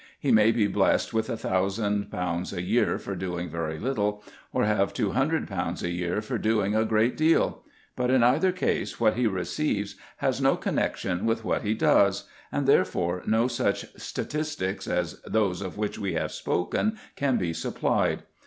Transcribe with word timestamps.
He 0.19 0.31
may 0.31 0.51
be 0.51 0.65
blessed 0.65 1.13
with 1.13 1.27
1,000_l._ 1.27 2.53
a 2.53 2.61
year 2.63 2.97
for 2.97 3.15
doing 3.15 3.51
very 3.51 3.77
little, 3.77 4.23
or 4.51 4.65
have 4.65 4.95
200_l._ 4.95 5.83
a 5.83 5.89
year 5.91 6.23
for 6.23 6.39
doing 6.39 6.73
a 6.73 6.85
great 6.85 7.15
deal; 7.15 7.61
but 7.95 8.09
in 8.09 8.23
either 8.23 8.51
case 8.51 8.99
what 8.99 9.13
he 9.13 9.27
receives 9.27 9.93
has 10.17 10.41
no 10.41 10.57
connection 10.57 11.27
with 11.27 11.45
what 11.45 11.61
he 11.61 11.75
does, 11.75 12.23
and 12.51 12.65
therefore 12.65 13.21
no 13.27 13.47
such 13.47 13.85
statistics 13.95 14.87
as 14.87 15.21
those 15.21 15.61
of 15.61 15.77
which 15.77 15.99
we 15.99 16.13
have 16.13 16.31
spoken 16.31 16.97
can 17.15 17.37
be 17.37 17.53
supplied. 17.53 18.23